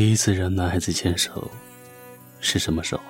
[0.00, 1.50] 第一次让男孩子牵手
[2.40, 3.02] 是什么时候？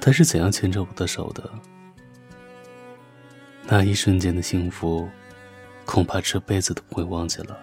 [0.00, 1.48] 他是怎样牵着我的手的？
[3.62, 5.08] 那一瞬间的幸福，
[5.84, 7.56] 恐怕这辈子都不会忘记了。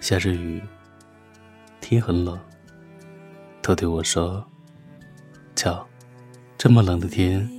[0.00, 0.62] 下着雨，
[1.80, 2.38] 天很冷。
[3.62, 4.46] 他对我说
[5.56, 5.88] ：“瞧，
[6.58, 7.50] 这么冷的天，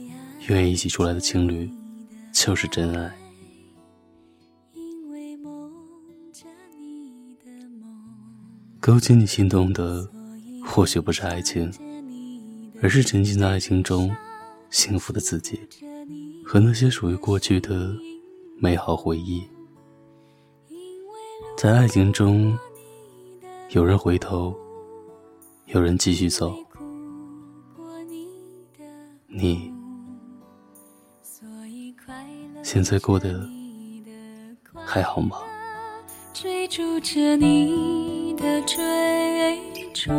[0.47, 1.67] 愿意一起出来的情侣，
[2.31, 3.11] 就是真爱。”
[8.87, 10.09] 勾起你心动的，
[10.65, 11.69] 或许不是爱情，
[12.81, 14.09] 而是沉浸在爱情中
[14.69, 15.59] 幸福的自己，
[16.45, 17.93] 和那些属于过去的
[18.57, 19.45] 美好回忆。
[21.57, 22.57] 在爱情中，
[23.71, 24.55] 有人回头，
[25.65, 26.55] 有人继续走。
[29.27, 29.69] 你
[32.63, 33.45] 现在过得
[34.73, 35.35] 还好吗？
[36.39, 38.35] 追逐着你。
[38.37, 38.77] 的追
[39.91, 40.11] 逐，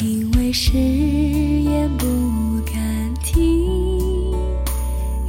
[0.00, 2.04] 因为誓言不
[2.66, 4.34] 敢听，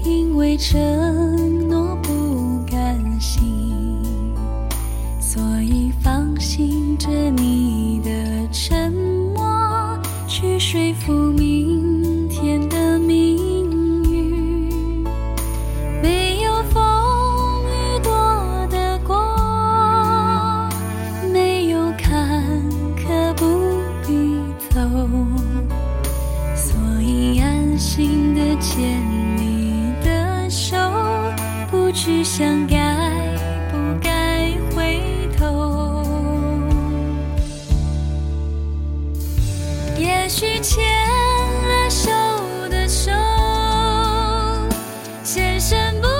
[0.03, 3.43] 因为承诺不敢信，
[5.21, 8.91] 所以放心着你的沉
[9.35, 11.72] 默，去说服明
[26.55, 29.01] 所以安心的牵
[29.37, 30.75] 你的手
[31.69, 32.75] 不去想该
[33.71, 35.01] 不该回
[35.37, 36.03] 头。
[39.97, 42.09] 也许牵了手
[42.69, 43.11] 的手
[45.23, 46.12] 现身不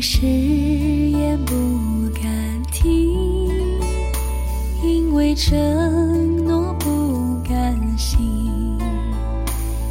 [0.00, 1.54] 誓言不
[2.14, 3.18] 敢听，
[4.82, 5.56] 因为承
[6.44, 8.18] 诺不敢信，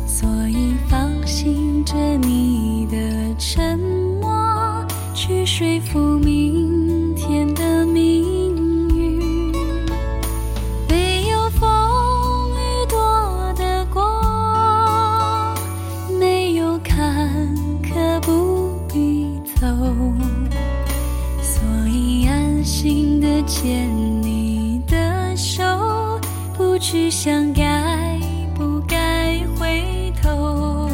[0.05, 2.97] 所以放心着你的
[3.37, 3.79] 沉
[4.21, 6.64] 默，去说服明
[26.87, 28.19] 去想该
[28.53, 30.87] 不该回头。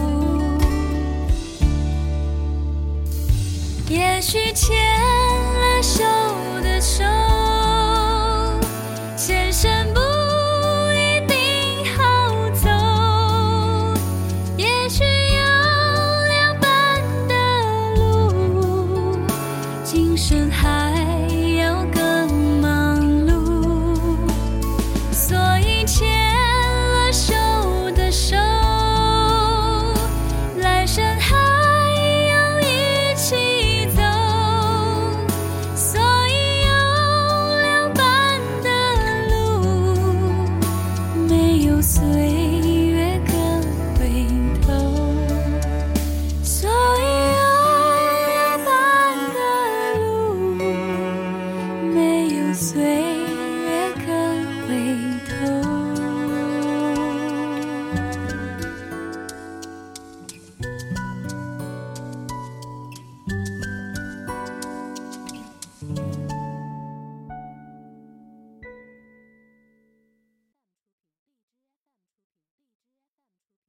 [3.90, 6.02] 也许牵了手